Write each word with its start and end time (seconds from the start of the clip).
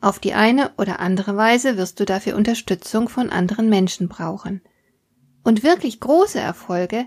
auf 0.00 0.18
die 0.18 0.34
eine 0.34 0.72
oder 0.76 1.00
andere 1.00 1.36
Weise 1.36 1.76
wirst 1.76 1.98
du 2.00 2.04
dafür 2.04 2.36
Unterstützung 2.36 3.08
von 3.08 3.30
anderen 3.30 3.68
Menschen 3.68 4.08
brauchen. 4.08 4.60
Und 5.42 5.62
wirklich 5.62 6.00
große 6.00 6.38
Erfolge 6.38 7.06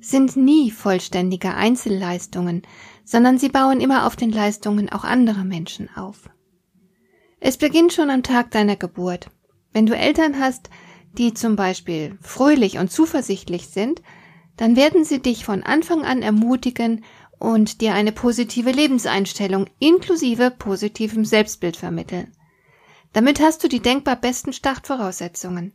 sind 0.00 0.36
nie 0.36 0.70
vollständige 0.70 1.54
Einzelleistungen, 1.54 2.62
sondern 3.04 3.38
sie 3.38 3.48
bauen 3.48 3.80
immer 3.80 4.06
auf 4.06 4.16
den 4.16 4.30
Leistungen 4.30 4.88
auch 4.90 5.04
anderer 5.04 5.44
Menschen 5.44 5.88
auf. 5.96 6.30
Es 7.40 7.56
beginnt 7.56 7.92
schon 7.92 8.10
am 8.10 8.22
Tag 8.22 8.50
deiner 8.50 8.76
Geburt. 8.76 9.30
Wenn 9.72 9.86
du 9.86 9.96
Eltern 9.96 10.38
hast, 10.40 10.70
die 11.12 11.34
zum 11.34 11.56
Beispiel 11.56 12.18
fröhlich 12.20 12.78
und 12.78 12.90
zuversichtlich 12.90 13.68
sind, 13.68 14.02
dann 14.56 14.76
werden 14.76 15.04
sie 15.04 15.20
dich 15.20 15.44
von 15.44 15.62
Anfang 15.62 16.04
an 16.04 16.22
ermutigen 16.22 17.04
und 17.38 17.80
dir 17.80 17.94
eine 17.94 18.12
positive 18.12 18.70
Lebenseinstellung 18.70 19.66
inklusive 19.78 20.50
positivem 20.50 21.24
Selbstbild 21.24 21.76
vermitteln. 21.76 22.32
Damit 23.12 23.40
hast 23.40 23.64
du 23.64 23.68
die 23.68 23.80
denkbar 23.80 24.16
besten 24.16 24.52
Startvoraussetzungen. 24.52 25.72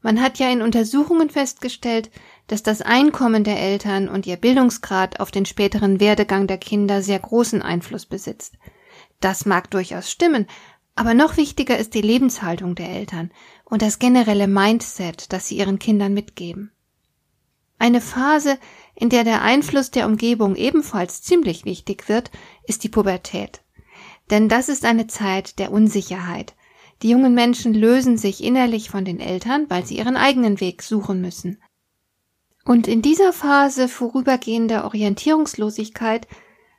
Man 0.00 0.20
hat 0.20 0.38
ja 0.38 0.50
in 0.50 0.62
Untersuchungen 0.62 1.30
festgestellt, 1.30 2.10
dass 2.48 2.62
das 2.62 2.82
Einkommen 2.82 3.44
der 3.44 3.60
Eltern 3.60 4.08
und 4.08 4.26
ihr 4.26 4.36
Bildungsgrad 4.36 5.20
auf 5.20 5.30
den 5.30 5.46
späteren 5.46 6.00
Werdegang 6.00 6.48
der 6.48 6.58
Kinder 6.58 7.02
sehr 7.02 7.20
großen 7.20 7.62
Einfluss 7.62 8.06
besitzt. 8.06 8.54
Das 9.20 9.46
mag 9.46 9.70
durchaus 9.70 10.10
stimmen, 10.10 10.48
aber 10.94 11.14
noch 11.14 11.36
wichtiger 11.36 11.78
ist 11.78 11.94
die 11.94 12.02
Lebenshaltung 12.02 12.74
der 12.74 12.88
Eltern 12.88 13.30
und 13.64 13.80
das 13.80 13.98
generelle 13.98 14.48
Mindset, 14.48 15.32
das 15.32 15.46
sie 15.46 15.56
ihren 15.56 15.78
Kindern 15.78 16.12
mitgeben. 16.12 16.72
Eine 17.78 18.00
Phase, 18.00 18.58
in 18.94 19.08
der 19.08 19.24
der 19.24 19.42
Einfluss 19.42 19.90
der 19.90 20.06
Umgebung 20.06 20.56
ebenfalls 20.56 21.22
ziemlich 21.22 21.64
wichtig 21.64 22.08
wird, 22.08 22.30
ist 22.66 22.84
die 22.84 22.88
Pubertät. 22.88 23.62
Denn 24.30 24.48
das 24.48 24.68
ist 24.68 24.84
eine 24.84 25.06
Zeit 25.06 25.58
der 25.58 25.72
Unsicherheit. 25.72 26.54
Die 27.02 27.10
jungen 27.10 27.34
Menschen 27.34 27.74
lösen 27.74 28.16
sich 28.16 28.44
innerlich 28.44 28.90
von 28.90 29.04
den 29.04 29.18
Eltern, 29.18 29.66
weil 29.68 29.84
sie 29.84 29.98
ihren 29.98 30.16
eigenen 30.16 30.60
Weg 30.60 30.82
suchen 30.82 31.20
müssen. 31.20 31.60
Und 32.64 32.86
in 32.86 33.02
dieser 33.02 33.32
Phase 33.32 33.88
vorübergehender 33.88 34.84
Orientierungslosigkeit 34.84 36.28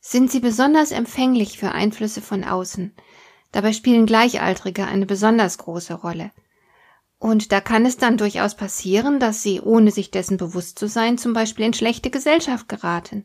sind 0.00 0.30
sie 0.30 0.40
besonders 0.40 0.90
empfänglich 0.90 1.58
für 1.58 1.72
Einflüsse 1.72 2.20
von 2.20 2.42
außen. 2.42 2.94
Dabei 3.52 3.72
spielen 3.72 4.06
Gleichaltrige 4.06 4.86
eine 4.86 5.06
besonders 5.06 5.58
große 5.58 5.94
Rolle. 5.94 6.32
Und 7.18 7.50
da 7.50 7.60
kann 7.60 7.84
es 7.84 7.96
dann 7.96 8.16
durchaus 8.16 8.54
passieren, 8.54 9.18
dass 9.18 9.42
sie, 9.42 9.60
ohne 9.60 9.90
sich 9.90 10.10
dessen 10.10 10.36
bewusst 10.36 10.78
zu 10.78 10.86
sein, 10.86 11.18
zum 11.18 11.32
Beispiel 11.32 11.66
in 11.66 11.74
schlechte 11.74 12.10
Gesellschaft 12.10 12.68
geraten. 12.68 13.24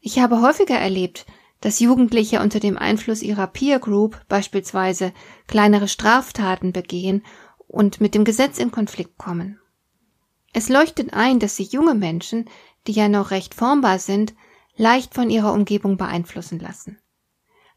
Ich 0.00 0.18
habe 0.18 0.42
häufiger 0.42 0.76
erlebt, 0.76 1.26
dass 1.60 1.80
Jugendliche 1.80 2.40
unter 2.40 2.60
dem 2.60 2.76
Einfluss 2.76 3.22
ihrer 3.22 3.46
Peer 3.46 3.78
Group 3.78 4.20
beispielsweise 4.28 5.12
kleinere 5.46 5.88
Straftaten 5.88 6.72
begehen 6.72 7.24
und 7.66 8.00
mit 8.00 8.14
dem 8.14 8.24
Gesetz 8.24 8.58
in 8.58 8.70
Konflikt 8.70 9.18
kommen. 9.18 9.60
Es 10.52 10.68
leuchtet 10.68 11.12
ein, 11.12 11.38
dass 11.38 11.56
sich 11.56 11.72
junge 11.72 11.94
Menschen, 11.94 12.48
die 12.86 12.92
ja 12.92 13.08
noch 13.08 13.30
recht 13.30 13.54
formbar 13.54 13.98
sind, 13.98 14.34
leicht 14.76 15.14
von 15.14 15.30
ihrer 15.30 15.52
Umgebung 15.52 15.96
beeinflussen 15.96 16.58
lassen. 16.58 16.98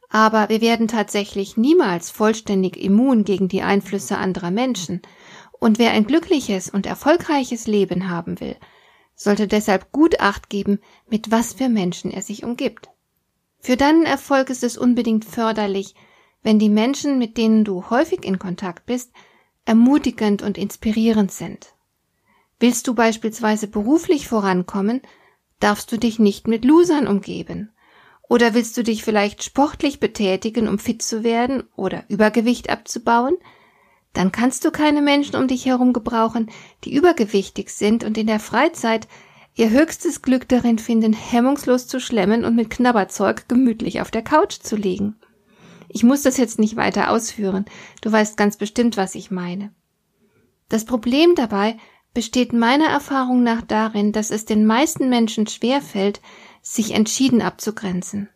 Aber 0.09 0.49
wir 0.49 0.61
werden 0.61 0.87
tatsächlich 0.87 1.57
niemals 1.57 2.09
vollständig 2.09 2.77
immun 2.77 3.23
gegen 3.23 3.47
die 3.47 3.61
Einflüsse 3.61 4.17
anderer 4.17 4.51
Menschen, 4.51 5.01
und 5.61 5.77
wer 5.77 5.91
ein 5.91 6.07
glückliches 6.07 6.69
und 6.69 6.87
erfolgreiches 6.87 7.67
Leben 7.67 8.09
haben 8.09 8.39
will, 8.39 8.57
sollte 9.15 9.47
deshalb 9.47 9.91
gut 9.91 10.19
acht 10.19 10.49
geben, 10.49 10.79
mit 11.07 11.29
was 11.29 11.53
für 11.53 11.69
Menschen 11.69 12.09
er 12.09 12.23
sich 12.23 12.43
umgibt. 12.43 12.89
Für 13.59 13.77
deinen 13.77 14.07
Erfolg 14.07 14.49
ist 14.49 14.63
es 14.63 14.75
unbedingt 14.75 15.23
förderlich, 15.23 15.93
wenn 16.41 16.57
die 16.57 16.69
Menschen, 16.69 17.19
mit 17.19 17.37
denen 17.37 17.63
du 17.63 17.91
häufig 17.91 18.25
in 18.25 18.39
Kontakt 18.39 18.87
bist, 18.87 19.11
ermutigend 19.63 20.41
und 20.41 20.57
inspirierend 20.57 21.31
sind. 21.31 21.75
Willst 22.59 22.87
du 22.87 22.95
beispielsweise 22.95 23.67
beruflich 23.67 24.27
vorankommen, 24.27 25.01
darfst 25.59 25.91
du 25.91 25.97
dich 25.97 26.17
nicht 26.17 26.47
mit 26.47 26.65
Losern 26.65 27.05
umgeben. 27.05 27.71
Oder 28.27 28.55
willst 28.55 28.75
du 28.77 28.83
dich 28.83 29.03
vielleicht 29.03 29.43
sportlich 29.43 29.99
betätigen, 29.99 30.67
um 30.67 30.79
fit 30.79 31.03
zu 31.03 31.23
werden 31.23 31.65
oder 31.75 32.03
Übergewicht 32.07 32.71
abzubauen, 32.71 33.37
dann 34.13 34.31
kannst 34.31 34.65
du 34.65 34.71
keine 34.71 35.01
Menschen 35.01 35.35
um 35.35 35.47
dich 35.47 35.65
herum 35.65 35.93
gebrauchen, 35.93 36.49
die 36.83 36.93
übergewichtig 36.93 37.69
sind 37.69 38.03
und 38.03 38.17
in 38.17 38.27
der 38.27 38.39
Freizeit 38.39 39.07
ihr 39.55 39.69
höchstes 39.69 40.21
Glück 40.21 40.47
darin 40.47 40.79
finden, 40.79 41.13
hemmungslos 41.13 41.87
zu 41.87 41.99
schlemmen 41.99 42.45
und 42.45 42.55
mit 42.55 42.69
Knabberzeug 42.69 43.47
gemütlich 43.47 44.01
auf 44.01 44.11
der 44.11 44.21
Couch 44.21 44.59
zu 44.59 44.75
liegen. 44.75 45.15
Ich 45.89 46.03
muss 46.03 46.21
das 46.21 46.37
jetzt 46.37 46.59
nicht 46.59 46.77
weiter 46.77 47.09
ausführen, 47.11 47.65
du 48.01 48.11
weißt 48.11 48.37
ganz 48.37 48.57
bestimmt, 48.57 48.97
was 48.97 49.15
ich 49.15 49.31
meine. 49.31 49.73
Das 50.69 50.85
Problem 50.85 51.35
dabei 51.35 51.77
besteht 52.13 52.53
meiner 52.53 52.87
Erfahrung 52.87 53.43
nach 53.43 53.61
darin, 53.61 54.11
dass 54.11 54.31
es 54.31 54.45
den 54.45 54.65
meisten 54.65 55.09
Menschen 55.09 55.47
schwerfällt, 55.47 56.21
sich 56.61 56.93
entschieden 56.93 57.41
abzugrenzen. 57.41 58.29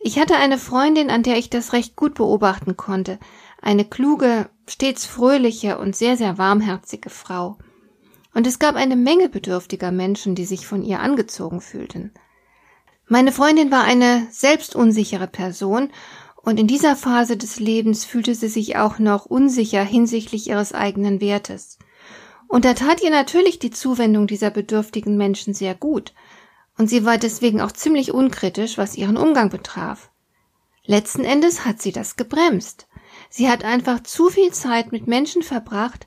Ich 0.00 0.18
hatte 0.18 0.36
eine 0.36 0.58
Freundin, 0.58 1.10
an 1.10 1.22
der 1.22 1.38
ich 1.38 1.48
das 1.48 1.72
recht 1.72 1.94
gut 1.94 2.14
beobachten 2.14 2.76
konnte, 2.76 3.18
eine 3.62 3.84
kluge, 3.84 4.50
stets 4.68 5.06
fröhliche 5.06 5.78
und 5.78 5.96
sehr, 5.96 6.16
sehr 6.16 6.36
warmherzige 6.36 7.08
Frau. 7.08 7.56
Und 8.34 8.46
es 8.46 8.58
gab 8.58 8.74
eine 8.74 8.96
Menge 8.96 9.28
bedürftiger 9.28 9.92
Menschen, 9.92 10.34
die 10.34 10.44
sich 10.44 10.66
von 10.66 10.82
ihr 10.82 11.00
angezogen 11.00 11.60
fühlten. 11.60 12.12
Meine 13.06 13.32
Freundin 13.32 13.70
war 13.70 13.84
eine 13.84 14.26
selbstunsichere 14.30 15.28
Person 15.28 15.90
und 16.36 16.58
in 16.58 16.66
dieser 16.66 16.96
Phase 16.96 17.36
des 17.36 17.60
Lebens 17.60 18.04
fühlte 18.04 18.34
sie 18.34 18.48
sich 18.48 18.76
auch 18.76 18.98
noch 18.98 19.26
unsicher 19.26 19.84
hinsichtlich 19.84 20.48
ihres 20.48 20.72
eigenen 20.72 21.20
Wertes. 21.20 21.78
Und 22.48 22.64
da 22.64 22.74
tat 22.74 23.02
ihr 23.02 23.10
natürlich 23.10 23.58
die 23.58 23.70
Zuwendung 23.70 24.26
dieser 24.26 24.50
bedürftigen 24.50 25.16
Menschen 25.16 25.54
sehr 25.54 25.74
gut, 25.74 26.12
und 26.78 26.88
sie 26.88 27.04
war 27.04 27.18
deswegen 27.18 27.60
auch 27.60 27.72
ziemlich 27.72 28.12
unkritisch, 28.12 28.78
was 28.78 28.96
ihren 28.96 29.16
Umgang 29.16 29.50
betraf. 29.50 30.10
Letzten 30.84 31.24
Endes 31.24 31.64
hat 31.64 31.80
sie 31.80 31.92
das 31.92 32.16
gebremst. 32.16 32.88
Sie 33.34 33.48
hat 33.48 33.64
einfach 33.64 34.02
zu 34.02 34.28
viel 34.28 34.52
Zeit 34.52 34.92
mit 34.92 35.06
Menschen 35.06 35.42
verbracht, 35.42 36.06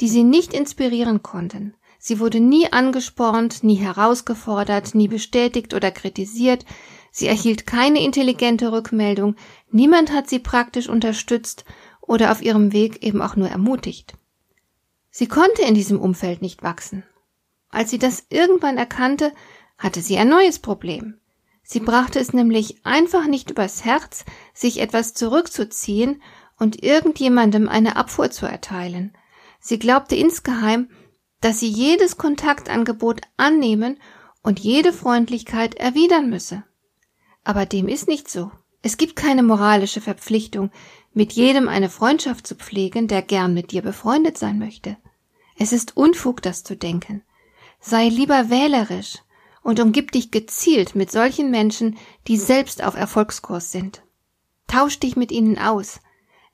die 0.00 0.08
sie 0.08 0.24
nicht 0.24 0.54
inspirieren 0.54 1.22
konnten. 1.22 1.74
Sie 1.98 2.18
wurde 2.18 2.40
nie 2.40 2.72
angespornt, 2.72 3.62
nie 3.62 3.74
herausgefordert, 3.74 4.94
nie 4.94 5.06
bestätigt 5.06 5.74
oder 5.74 5.90
kritisiert. 5.90 6.64
Sie 7.10 7.26
erhielt 7.26 7.66
keine 7.66 8.02
intelligente 8.02 8.72
Rückmeldung. 8.72 9.36
Niemand 9.70 10.12
hat 10.14 10.30
sie 10.30 10.38
praktisch 10.38 10.88
unterstützt 10.88 11.66
oder 12.00 12.32
auf 12.32 12.40
ihrem 12.40 12.72
Weg 12.72 13.02
eben 13.02 13.20
auch 13.20 13.36
nur 13.36 13.50
ermutigt. 13.50 14.14
Sie 15.10 15.28
konnte 15.28 15.60
in 15.60 15.74
diesem 15.74 16.00
Umfeld 16.00 16.40
nicht 16.40 16.62
wachsen. 16.62 17.04
Als 17.68 17.90
sie 17.90 17.98
das 17.98 18.24
irgendwann 18.30 18.78
erkannte, 18.78 19.30
hatte 19.76 20.00
sie 20.00 20.16
ein 20.16 20.30
neues 20.30 20.58
Problem. 20.58 21.18
Sie 21.62 21.80
brachte 21.80 22.18
es 22.18 22.32
nämlich 22.32 22.84
einfach 22.86 23.26
nicht 23.26 23.50
übers 23.50 23.84
Herz, 23.84 24.24
sich 24.54 24.80
etwas 24.80 25.12
zurückzuziehen 25.12 26.22
und 26.62 26.80
irgendjemandem 26.80 27.68
eine 27.68 27.96
Abfuhr 27.96 28.30
zu 28.30 28.46
erteilen. 28.46 29.12
Sie 29.58 29.80
glaubte 29.80 30.14
insgeheim, 30.14 30.88
dass 31.40 31.58
sie 31.58 31.66
jedes 31.66 32.18
Kontaktangebot 32.18 33.20
annehmen 33.36 33.98
und 34.44 34.60
jede 34.60 34.92
Freundlichkeit 34.92 35.74
erwidern 35.74 36.30
müsse. 36.30 36.62
Aber 37.42 37.66
dem 37.66 37.88
ist 37.88 38.06
nicht 38.06 38.30
so. 38.30 38.52
Es 38.80 38.96
gibt 38.96 39.16
keine 39.16 39.42
moralische 39.42 40.00
Verpflichtung, 40.00 40.70
mit 41.12 41.32
jedem 41.32 41.68
eine 41.68 41.90
Freundschaft 41.90 42.46
zu 42.46 42.54
pflegen, 42.54 43.08
der 43.08 43.22
gern 43.22 43.54
mit 43.54 43.72
dir 43.72 43.82
befreundet 43.82 44.38
sein 44.38 44.60
möchte. 44.60 44.96
Es 45.58 45.72
ist 45.72 45.96
Unfug, 45.96 46.42
das 46.42 46.62
zu 46.62 46.76
denken. 46.76 47.22
Sei 47.80 48.06
lieber 48.08 48.50
wählerisch 48.50 49.18
und 49.62 49.80
umgib 49.80 50.12
dich 50.12 50.30
gezielt 50.30 50.94
mit 50.94 51.10
solchen 51.10 51.50
Menschen, 51.50 51.98
die 52.28 52.36
selbst 52.36 52.84
auf 52.84 52.94
Erfolgskurs 52.94 53.72
sind. 53.72 54.04
Tausch 54.68 55.00
dich 55.00 55.16
mit 55.16 55.32
ihnen 55.32 55.58
aus, 55.58 55.98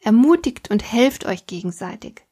ermutigt 0.01 0.71
und 0.71 0.83
helft 0.83 1.27
euch 1.27 1.47
gegenseitig. 1.47 2.23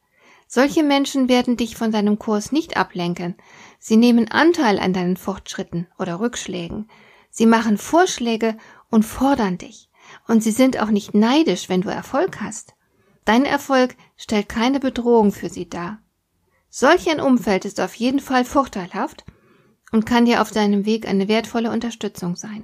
Solche 0.47 0.83
Menschen 0.83 1.27
werden 1.27 1.57
dich 1.57 1.75
von 1.75 1.91
deinem 1.91 2.19
Kurs 2.19 2.51
nicht 2.51 2.77
ablenken. 2.77 3.35
Sie 3.79 3.97
nehmen 3.97 4.31
Anteil 4.31 4.79
an 4.79 4.93
deinen 4.93 5.17
Fortschritten 5.17 5.87
oder 5.99 6.19
Rückschlägen. 6.19 6.89
Sie 7.29 7.45
machen 7.45 7.77
Vorschläge 7.77 8.57
und 8.89 9.03
fordern 9.03 9.57
dich. 9.57 9.89
Und 10.27 10.41
sie 10.41 10.51
sind 10.51 10.79
auch 10.79 10.89
nicht 10.89 11.13
neidisch, 11.13 11.67
wenn 11.67 11.81
du 11.81 11.89
Erfolg 11.89 12.39
hast. 12.39 12.75
Dein 13.25 13.43
Erfolg 13.43 13.95
stellt 14.15 14.47
keine 14.47 14.79
Bedrohung 14.79 15.33
für 15.33 15.49
sie 15.49 15.67
dar. 15.67 15.99
Solch 16.69 17.09
ein 17.09 17.19
Umfeld 17.19 17.65
ist 17.65 17.81
auf 17.81 17.95
jeden 17.95 18.21
Fall 18.21 18.45
vorteilhaft 18.45 19.25
und 19.91 20.05
kann 20.05 20.25
dir 20.25 20.41
auf 20.41 20.51
deinem 20.51 20.85
Weg 20.85 21.07
eine 21.07 21.27
wertvolle 21.27 21.71
Unterstützung 21.71 22.37
sein. 22.37 22.63